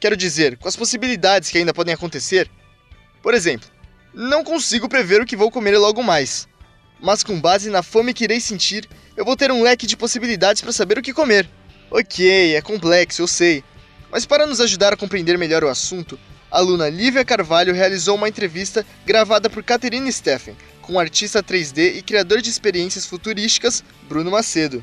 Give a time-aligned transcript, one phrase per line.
[0.00, 2.50] Quero dizer, com as possibilidades que ainda podem acontecer?
[3.22, 3.68] Por exemplo,
[4.14, 6.48] não consigo prever o que vou comer logo mais,
[7.00, 10.62] mas com base na fome que irei sentir, eu vou ter um leque de possibilidades
[10.62, 11.48] para saber o que comer.
[11.90, 13.64] Ok, é complexo, eu sei,
[14.10, 16.18] mas para nos ajudar a compreender melhor o assunto,
[16.50, 21.96] a aluna Lívia Carvalho realizou uma entrevista gravada por Catherine Steffen com o artista 3D
[21.96, 24.82] e criador de experiências futurísticas Bruno Macedo.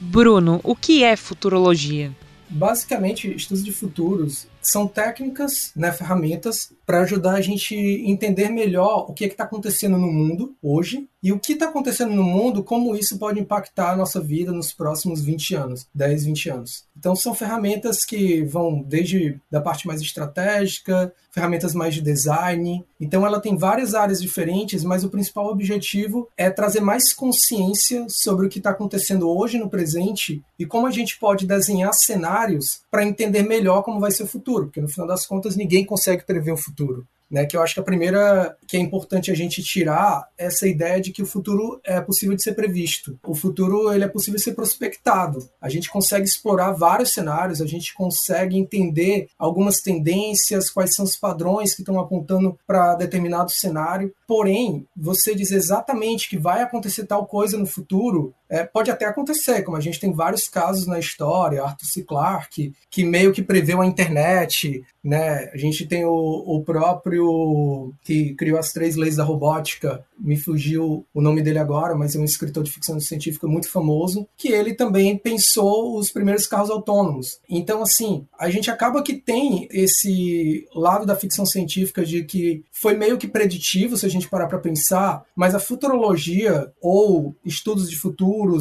[0.00, 2.10] Bruno, o que é futurologia?
[2.50, 9.12] Basicamente, estudos de futuros são técnicas, né, ferramentas para ajudar a gente entender melhor o
[9.12, 12.96] que é está acontecendo no mundo hoje e o que está acontecendo no mundo, como
[12.96, 16.84] isso pode impactar a nossa vida nos próximos 20 anos, 10, 20 anos.
[16.98, 22.84] Então são ferramentas que vão desde da parte mais estratégica, ferramentas mais de design.
[23.00, 28.46] Então ela tem várias áreas diferentes, mas o principal objetivo é trazer mais consciência sobre
[28.46, 33.04] o que está acontecendo hoje no presente e como a gente pode desenhar cenários para
[33.04, 36.52] entender melhor como vai ser o futuro, porque no final das contas ninguém consegue prever
[36.52, 37.46] o futuro né?
[37.46, 41.12] Que eu acho que a primeira que é importante a gente tirar essa ideia de
[41.12, 43.18] que o futuro é possível de ser previsto.
[43.24, 45.48] O futuro ele é possível de ser prospectado.
[45.60, 51.16] A gente consegue explorar vários cenários, a gente consegue entender algumas tendências, quais são os
[51.16, 54.12] padrões que estão apontando para determinado cenário.
[54.26, 59.62] Porém, você dizer exatamente que vai acontecer tal coisa no futuro é, pode até acontecer,
[59.62, 62.02] como a gente tem vários casos na história, Arthur C.
[62.02, 65.48] Clarke, que meio que preveu a internet, né?
[65.54, 71.06] A gente tem o, o próprio que criou as três leis da robótica, me fugiu
[71.14, 74.74] o nome dele agora, mas é um escritor de ficção científica muito famoso, que ele
[74.74, 77.40] também pensou os primeiros carros autônomos.
[77.48, 82.96] Então, assim, a gente acaba que tem esse lado da ficção científica de que foi
[82.96, 87.96] meio que preditivo, se a gente parar para pensar, mas a futurologia ou estudos de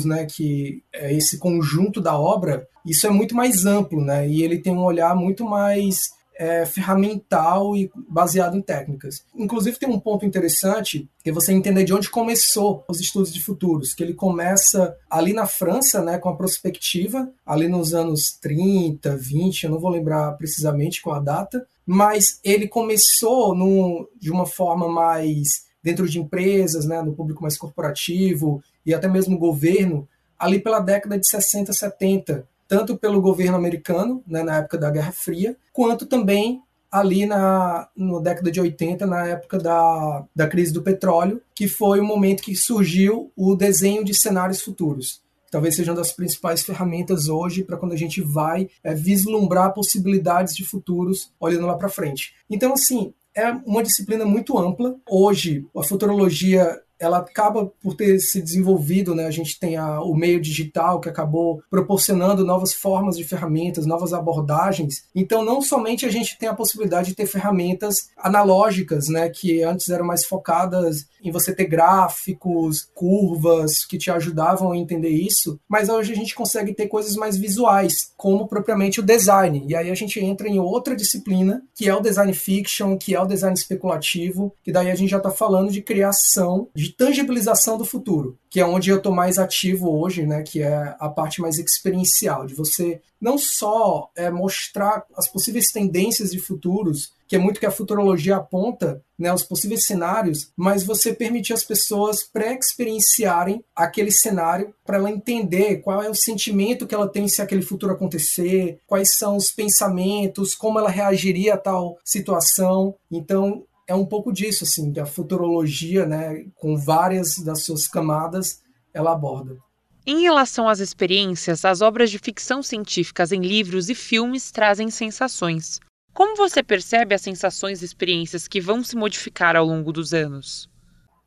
[0.06, 4.60] né, que é esse conjunto da obra, isso é muito mais amplo, né, e ele
[4.60, 6.10] tem um olhar muito mais
[6.40, 9.26] é, ferramental e baseado em técnicas.
[9.36, 13.44] Inclusive tem um ponto interessante que é você entender de onde começou os estudos de
[13.44, 19.18] futuros, que ele começa ali na França, né, com a prospectiva, ali nos anos 30,
[19.18, 24.46] 20, eu não vou lembrar precisamente qual a data, mas ele começou no, de uma
[24.46, 30.08] forma mais dentro de empresas, né, no público mais corporativo e até mesmo governo,
[30.38, 35.12] ali pela década de 60, 70, tanto pelo governo americano, né, na época da Guerra
[35.12, 40.82] Fria, quanto também ali na, na década de 80, na época da, da crise do
[40.82, 45.22] petróleo, que foi o momento que surgiu o desenho de cenários futuros.
[45.52, 50.56] Talvez seja uma das principais ferramentas hoje para quando a gente vai é, vislumbrar possibilidades
[50.56, 52.36] de futuros olhando lá para frente.
[52.50, 54.96] Então, assim, é uma disciplina muito ampla.
[55.10, 59.26] Hoje, a futurologia ela acaba por ter se desenvolvido, né?
[59.26, 64.14] A gente tem a, o meio digital que acabou proporcionando novas formas de ferramentas, novas
[64.14, 65.06] abordagens.
[65.16, 69.30] Então, não somente a gente tem a possibilidade de ter ferramentas analógicas, né?
[69.30, 75.10] Que antes eram mais focadas em você ter gráficos, curvas que te ajudavam a entender
[75.10, 79.66] isso, mas hoje a gente consegue ter coisas mais visuais, como propriamente o design.
[79.68, 83.22] E aí a gente entra em outra disciplina, que é o design fiction, que é
[83.22, 87.86] o design especulativo, que daí a gente já está falando de criação, de tangibilização do
[87.86, 91.58] futuro, que é onde eu estou mais ativo hoje, né, que é a parte mais
[91.58, 97.60] experiencial, de você não só é, mostrar as possíveis tendências de futuros, que é muito
[97.60, 104.12] que a futurologia aponta, né, os possíveis cenários, mas você permitir as pessoas pré-experienciarem aquele
[104.12, 108.80] cenário para ela entender qual é o sentimento que ela tem se aquele futuro acontecer,
[108.88, 112.96] quais são os pensamentos, como ela reagiria a tal situação.
[113.12, 118.62] Então, é um pouco disso, assim, que a futurologia, né, com várias das suas camadas,
[118.94, 119.58] ela aborda.
[120.06, 125.80] Em relação às experiências, as obras de ficção científicas em livros e filmes trazem sensações.
[126.14, 130.70] Como você percebe as sensações e experiências que vão se modificar ao longo dos anos?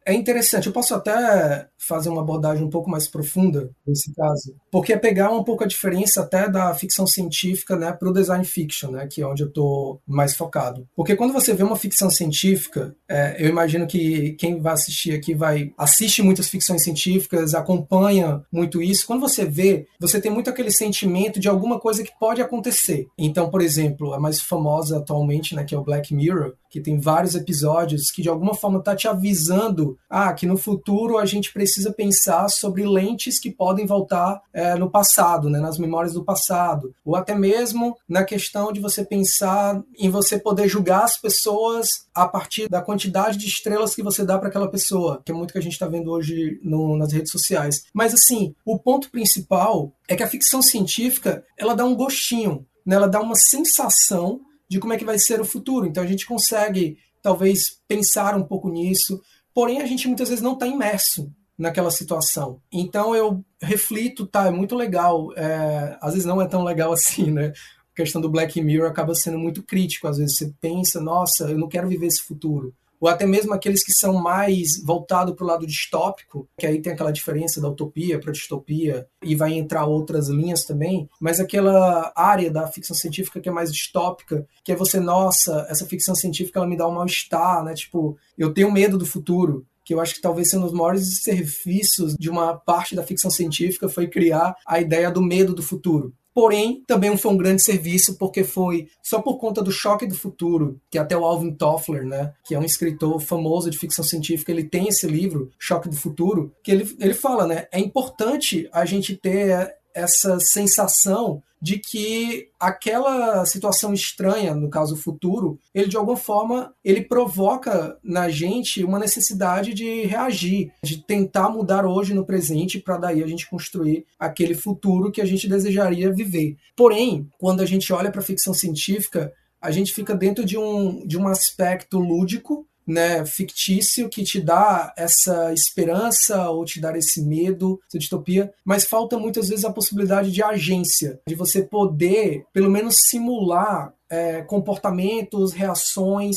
[0.07, 0.67] É interessante.
[0.67, 5.31] Eu posso até fazer uma abordagem um pouco mais profunda nesse caso, porque é pegar
[5.31, 9.21] um pouco a diferença até da ficção científica, né, para o design fiction, né, que
[9.21, 10.87] é onde eu estou mais focado.
[10.95, 15.35] Porque quando você vê uma ficção científica, é, eu imagino que quem vai assistir aqui
[15.35, 19.07] vai assiste muitas ficções científicas, acompanha muito isso.
[19.07, 23.09] Quando você vê, você tem muito aquele sentimento de alguma coisa que pode acontecer.
[23.19, 26.99] Então, por exemplo, a mais famosa atualmente, né, que é o Black Mirror, que tem
[26.99, 31.53] vários episódios que de alguma forma está te avisando ah, que no futuro a gente
[31.53, 36.95] precisa pensar sobre lentes que podem voltar é, no passado, né, nas memórias do passado,
[37.05, 42.27] ou até mesmo na questão de você pensar em você poder julgar as pessoas a
[42.27, 45.59] partir da quantidade de estrelas que você dá para aquela pessoa, que é muito que
[45.59, 47.83] a gente está vendo hoje no, nas redes sociais.
[47.93, 52.97] Mas assim, o ponto principal é que a ficção científica ela dá um gostinho, né,
[52.97, 54.41] ela dá uma sensação
[54.73, 55.87] de como é que vai ser o futuro.
[55.87, 59.21] Então a gente consegue talvez pensar um pouco nisso,
[59.53, 62.59] porém a gente muitas vezes não está imerso naquela situação.
[62.73, 67.31] Então eu reflito, tá, é muito legal, é, às vezes não é tão legal assim,
[67.31, 67.53] né?
[67.93, 71.59] A questão do Black Mirror acaba sendo muito crítico, às vezes você pensa, nossa, eu
[71.59, 75.49] não quero viver esse futuro ou até mesmo aqueles que são mais voltados para o
[75.49, 80.29] lado distópico, que aí tem aquela diferença da utopia para distopia, e vai entrar outras
[80.29, 85.01] linhas também, mas aquela área da ficção científica que é mais distópica, que é você,
[85.01, 87.75] nossa, essa ficção científica ela me dá um mal-estar, né?
[87.75, 91.23] Tipo, eu tenho medo do futuro, que eu acho que talvez seja um dos maiores
[91.23, 96.15] serviços de uma parte da ficção científica foi criar a ideia do medo do futuro.
[96.35, 100.81] Porém, também foi um grande serviço porque foi só por conta do choque do futuro,
[100.91, 104.65] que até o Alvin Toffler, né, que é um escritor famoso de ficção científica, ele
[104.65, 109.17] tem esse livro, Choque do Futuro, que ele, ele fala, né, é importante a gente
[109.17, 116.75] ter essa sensação de que aquela situação estranha, no caso futuro, ele de alguma forma
[116.85, 122.99] ele provoca na gente uma necessidade de reagir, de tentar mudar hoje no presente para
[122.99, 126.57] daí a gente construir aquele futuro que a gente desejaria viver.
[126.77, 131.07] Porém, quando a gente olha para a ficção científica, a gente fica dentro de um,
[131.07, 137.23] de um aspecto lúdico né, fictício que te dá essa esperança ou te dá esse
[137.23, 142.71] medo, essa distopia, mas falta muitas vezes a possibilidade de agência, de você poder, pelo
[142.71, 146.37] menos, simular é, comportamentos, reações,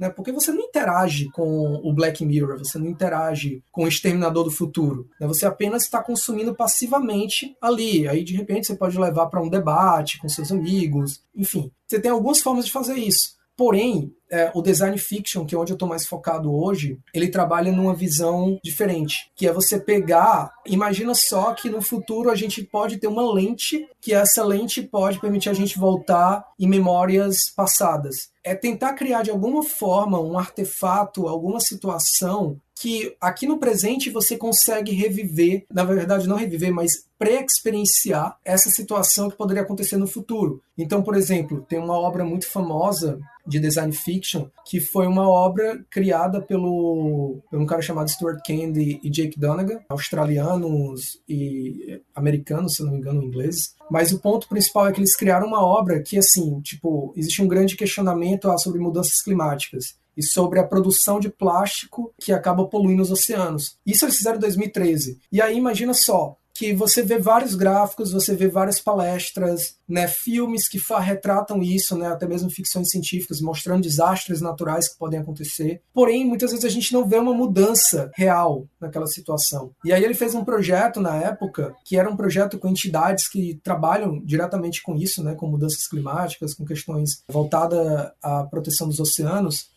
[0.00, 4.44] né, porque você não interage com o Black Mirror, você não interage com o Exterminador
[4.44, 9.26] do Futuro, né, você apenas está consumindo passivamente ali, aí de repente você pode levar
[9.26, 13.38] para um debate com seus amigos, enfim, você tem algumas formas de fazer isso.
[13.60, 17.70] Porém, é, o design fiction, que é onde eu estou mais focado hoje, ele trabalha
[17.70, 22.96] numa visão diferente, que é você pegar, imagina só que no futuro a gente pode
[22.96, 28.30] ter uma lente, que essa lente pode permitir a gente voltar em memórias passadas.
[28.42, 34.38] É tentar criar de alguma forma um artefato, alguma situação que aqui no presente você
[34.38, 40.62] consegue reviver, na verdade não reviver, mas pré-experienciar essa situação que poderia acontecer no futuro.
[40.78, 45.84] Então, por exemplo, tem uma obra muito famosa de design fiction, que foi uma obra
[45.90, 52.82] criada pelo, por um cara chamado Stuart Candy e Jake Donegan, australianos e americanos, se
[52.82, 53.74] não me engano, ingleses.
[53.90, 57.48] Mas o ponto principal é que eles criaram uma obra que, assim, tipo, existe um
[57.48, 63.10] grande questionamento sobre mudanças climáticas e sobre a produção de plástico que acaba poluindo os
[63.10, 63.76] oceanos.
[63.86, 65.18] Isso eles fizeram em 2013.
[65.30, 70.68] E aí imagina só, que você vê vários gráficos, você vê várias palestras, né, filmes
[70.68, 75.80] que retratam isso, né, até mesmo ficções científicas, mostrando desastres naturais que podem acontecer.
[75.90, 79.70] Porém, muitas vezes a gente não vê uma mudança real naquela situação.
[79.82, 83.58] E aí ele fez um projeto na época, que era um projeto com entidades que
[83.64, 89.70] trabalham diretamente com isso, né, com mudanças climáticas, com questões voltadas à proteção dos oceanos,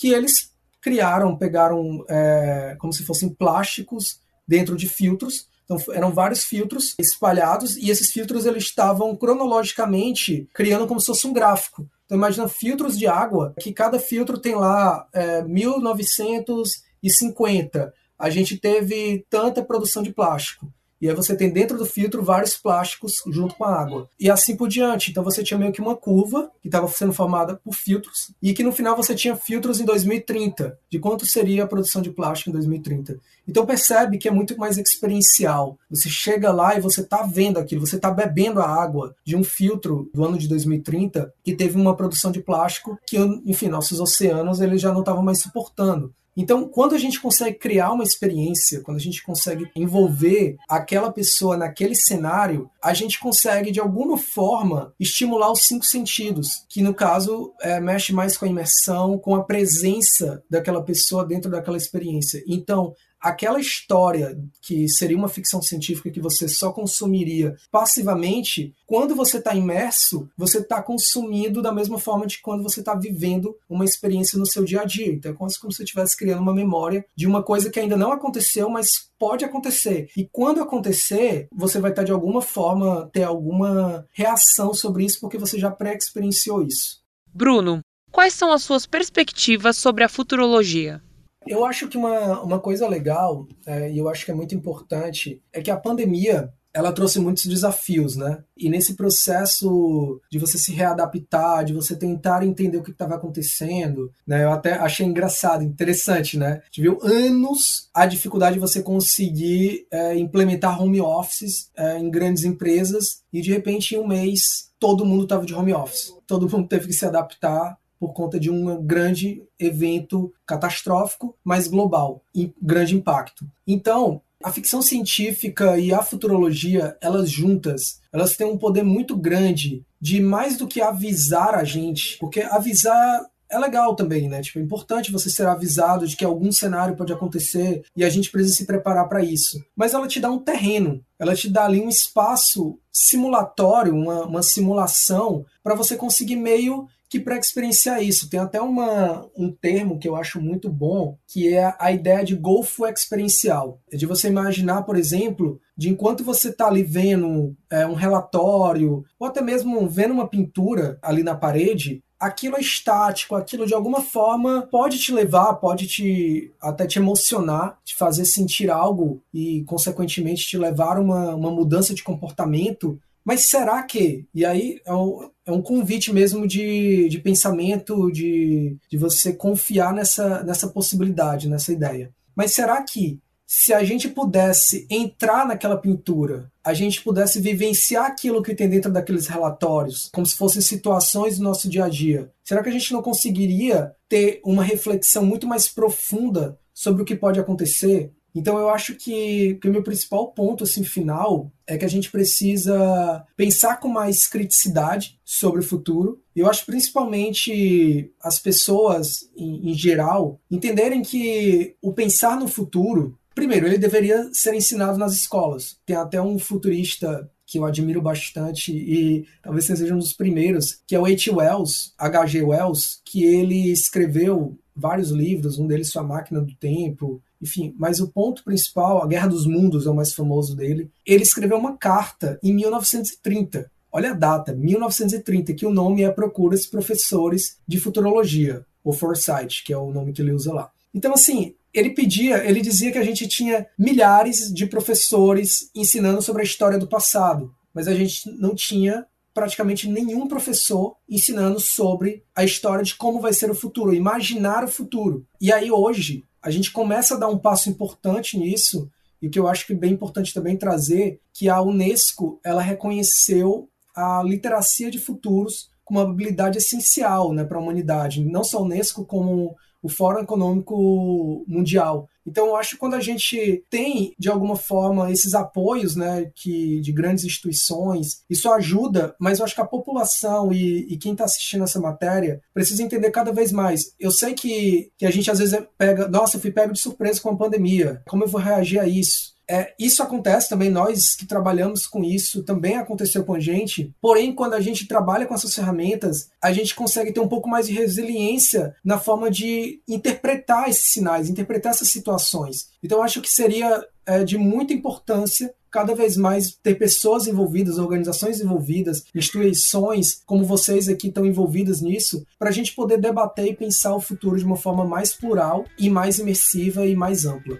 [0.00, 6.42] que eles criaram, pegaram é, como se fossem plásticos dentro de filtros então eram vários
[6.42, 11.88] filtros espalhados e esses filtros eles estavam cronologicamente criando como se fosse um gráfico.
[12.04, 17.94] Então imagina filtros de água, que cada filtro tem lá é, 1950.
[18.18, 20.66] A gente teve tanta produção de plástico.
[21.00, 24.08] E aí você tem dentro do filtro vários plásticos junto com a água.
[24.18, 25.10] E assim por diante.
[25.10, 28.62] Então você tinha meio que uma curva que estava sendo formada por filtros e que
[28.62, 32.52] no final você tinha filtros em 2030, de quanto seria a produção de plástico em
[32.52, 33.18] 2030.
[33.48, 35.78] Então percebe que é muito mais experiencial.
[35.88, 39.42] Você chega lá e você está vendo aquilo, você está bebendo a água de um
[39.42, 44.60] filtro do ano de 2030 que teve uma produção de plástico que, enfim, nossos oceanos
[44.60, 46.14] eles já não estavam mais suportando.
[46.40, 51.54] Então, quando a gente consegue criar uma experiência, quando a gente consegue envolver aquela pessoa
[51.54, 57.52] naquele cenário, a gente consegue, de alguma forma, estimular os cinco sentidos, que no caso
[57.60, 62.42] é, mexe mais com a imersão, com a presença daquela pessoa dentro daquela experiência.
[62.48, 69.38] Então, aquela história que seria uma ficção científica que você só consumiria passivamente, quando você
[69.38, 74.38] está imerso, você está consumindo da mesma forma de quando você está vivendo uma experiência
[74.38, 75.12] no seu dia a dia.
[75.12, 78.12] Então é como se você estivesse criando uma memória de uma coisa que ainda não
[78.12, 80.08] aconteceu, mas pode acontecer.
[80.16, 85.20] E quando acontecer, você vai estar tá, de alguma forma ter alguma reação sobre isso
[85.20, 87.00] porque você já pré-experienciou isso.
[87.32, 91.02] Bruno, quais são as suas perspectivas sobre a futurologia?
[91.46, 95.42] Eu acho que uma, uma coisa legal, é, e eu acho que é muito importante,
[95.52, 98.44] é que a pandemia ela trouxe muitos desafios, né?
[98.56, 104.12] E nesse processo de você se readaptar, de você tentar entender o que estava acontecendo,
[104.26, 104.44] né?
[104.44, 106.60] Eu até achei engraçado, interessante, né?
[106.62, 112.10] A gente viu anos a dificuldade de você conseguir é, implementar home offices é, em
[112.10, 116.14] grandes empresas e de repente em um mês todo mundo estava de home office.
[116.26, 122.24] Todo mundo teve que se adaptar por conta de um grande evento catastrófico, mas global,
[122.34, 123.46] e grande impacto.
[123.66, 129.84] Então, a ficção científica e a futurologia, elas juntas, elas têm um poder muito grande
[130.00, 134.40] de mais do que avisar a gente, porque avisar é legal também, né?
[134.40, 138.30] Tipo, é importante você ser avisado de que algum cenário pode acontecer e a gente
[138.30, 139.60] precisa se preparar para isso.
[139.76, 144.42] Mas ela te dá um terreno, ela te dá ali um espaço simulatório, uma, uma
[144.42, 148.30] simulação, para você conseguir meio que para experienciar isso.
[148.30, 152.36] Tem até uma, um termo que eu acho muito bom, que é a ideia de
[152.36, 153.80] golfo experiencial.
[153.92, 159.04] É de você imaginar, por exemplo, de enquanto você está ali vendo é, um relatório,
[159.18, 164.02] ou até mesmo vendo uma pintura ali na parede, aquilo é estático, aquilo de alguma
[164.02, 170.46] forma pode te levar, pode te até te emocionar, te fazer sentir algo e, consequentemente,
[170.46, 174.26] te levar a uma, uma mudança de comportamento mas será que?
[174.34, 179.92] E aí é um, é um convite mesmo de, de pensamento, de, de você confiar
[179.92, 182.10] nessa, nessa possibilidade, nessa ideia.
[182.34, 183.20] Mas será que
[183.52, 188.92] se a gente pudesse entrar naquela pintura, a gente pudesse vivenciar aquilo que tem dentro
[188.92, 192.92] daqueles relatórios, como se fossem situações do nosso dia a dia, será que a gente
[192.92, 198.12] não conseguiria ter uma reflexão muito mais profunda sobre o que pode acontecer?
[198.34, 202.10] Então eu acho que, que o meu principal ponto assim final é que a gente
[202.10, 206.20] precisa pensar com mais criticidade sobre o futuro.
[206.34, 213.66] Eu acho principalmente as pessoas em, em geral entenderem que o pensar no futuro, primeiro,
[213.66, 215.76] ele deveria ser ensinado nas escolas.
[215.86, 220.94] Tem até um futurista que eu admiro bastante e talvez seja um dos primeiros, que
[220.94, 221.32] é o H.
[221.32, 222.42] Wells, H.G.
[222.42, 228.08] Wells, que ele escreveu vários livros, um deles Sua Máquina do Tempo, enfim, mas o
[228.08, 230.90] ponto principal, a Guerra dos Mundos é o mais famoso dele.
[231.06, 233.70] Ele escreveu uma carta em 1930.
[233.90, 239.72] Olha a data, 1930, que o nome é Procura-se Professores de Futurologia, ou Foresight, que
[239.72, 240.70] é o nome que ele usa lá.
[240.94, 246.42] Então, assim, ele pedia, ele dizia que a gente tinha milhares de professores ensinando sobre
[246.42, 252.44] a história do passado, mas a gente não tinha praticamente nenhum professor ensinando sobre a
[252.44, 255.24] história de como vai ser o futuro, imaginar o futuro.
[255.40, 259.46] E aí hoje a gente começa a dar um passo importante nisso, e que eu
[259.46, 264.98] acho que é bem importante também trazer, que a Unesco ela reconheceu a literacia de
[264.98, 268.24] futuros como uma habilidade essencial né, para a humanidade.
[268.24, 272.08] Não só a Unesco, como o Fórum Econômico Mundial.
[272.26, 276.80] Então, eu acho que quando a gente tem, de alguma forma, esses apoios né, que,
[276.80, 281.24] de grandes instituições, isso ajuda, mas eu acho que a população e, e quem está
[281.24, 283.80] assistindo essa matéria precisa entender cada vez mais.
[283.98, 287.20] Eu sei que, que a gente às vezes pega, nossa, eu fui pego de surpresa
[287.20, 289.30] com a pandemia, como eu vou reagir a isso?
[289.52, 293.92] É, isso acontece também, nós que trabalhamos com isso, também aconteceu com a gente.
[294.00, 297.66] Porém, quando a gente trabalha com essas ferramentas, a gente consegue ter um pouco mais
[297.66, 302.68] de resiliência na forma de interpretar esses sinais, interpretar essas situações.
[302.80, 308.40] Então, acho que seria é, de muita importância cada vez mais ter pessoas envolvidas, organizações
[308.40, 313.96] envolvidas, instituições como vocês aqui estão envolvidas nisso, para a gente poder debater e pensar
[313.96, 317.58] o futuro de uma forma mais plural e mais imersiva e mais ampla.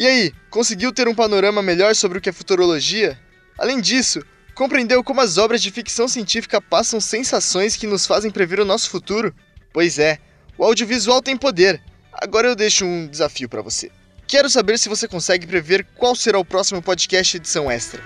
[0.00, 3.20] E aí, conseguiu ter um panorama melhor sobre o que é futurologia?
[3.58, 8.60] Além disso, compreendeu como as obras de ficção científica passam sensações que nos fazem prever
[8.60, 9.34] o nosso futuro?
[9.74, 10.18] Pois é,
[10.56, 11.82] o audiovisual tem poder.
[12.14, 13.90] Agora eu deixo um desafio para você.
[14.26, 18.02] Quero saber se você consegue prever qual será o próximo podcast edição extra.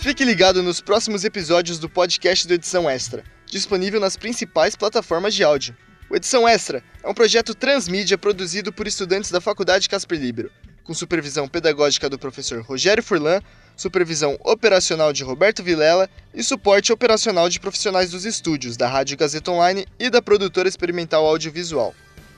[0.00, 3.22] Fique ligado nos próximos episódios do podcast do Edição Extra.
[3.48, 5.76] disponível nas principais plataformas de áudio.
[6.08, 10.52] O Edição Extra é um projeto transmídia produzido por estudantes da Faculdade Casper Libero,
[10.84, 13.40] com supervisão pedagógica do professor Rogério Furlan,
[13.76, 19.50] supervisão operacional de Roberto Vilela e suporte operacional de profissionais dos estúdios da Rádio Gazeta
[19.50, 21.92] Online e da produtora experimental audiovisual.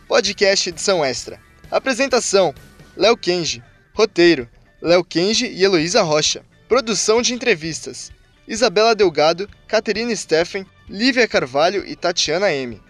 [0.08, 1.38] Podcast Edição Extra.
[1.70, 2.54] Apresentação:
[2.96, 3.62] Léo Kenji.
[3.92, 4.48] Roteiro:
[4.80, 6.42] Léo Kenji e Heloísa Rocha.
[6.66, 8.10] Produção de entrevistas:
[8.46, 12.87] Isabela Delgado, Caterina Steffen, Lívia Carvalho e Tatiana M.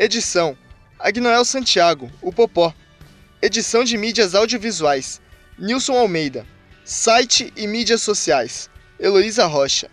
[0.00, 0.56] Edição:
[0.96, 2.72] Agnoel Santiago, o Popó.
[3.42, 5.20] Edição de mídias audiovisuais:
[5.58, 6.46] Nilson Almeida.
[6.84, 9.90] Site e mídias sociais: Heloísa Rocha.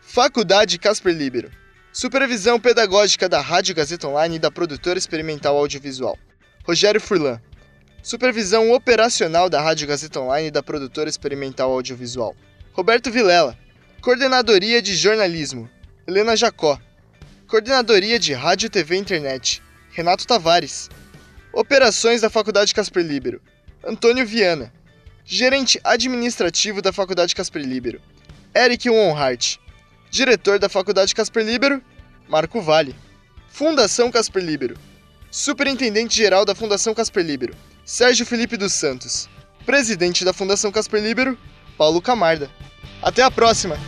[0.00, 1.50] Faculdade Casper Libero.
[1.92, 6.16] Supervisão pedagógica da Rádio Gazeta Online e da produtora experimental audiovisual:
[6.64, 7.38] Rogério Furlan.
[8.02, 12.34] Supervisão operacional da Rádio Gazeta Online e da produtora experimental audiovisual:
[12.72, 13.54] Roberto Vilela.
[14.00, 15.68] Coordenadoria de jornalismo:
[16.06, 16.80] Helena Jacó.
[17.52, 20.88] Coordenadoria de Rádio, TV e Internet: Renato Tavares.
[21.52, 23.42] Operações da Faculdade Casper Libero:
[23.84, 24.72] Antônio Viana.
[25.22, 28.00] Gerente administrativo da Faculdade Casper Libero:
[28.56, 29.60] Eric Wonhart.
[30.10, 31.82] Diretor da Faculdade Casper Libero:
[32.26, 32.96] Marco Vale.
[33.50, 34.78] Fundação Casper Libero:
[35.30, 37.54] Superintendente-geral da Fundação Casper Libero:
[37.84, 39.28] Sérgio Felipe dos Santos.
[39.66, 41.38] Presidente da Fundação Casper Libero:
[41.76, 42.50] Paulo Camarda.
[43.02, 43.78] Até a próxima!